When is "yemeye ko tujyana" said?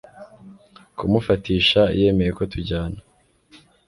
1.99-2.99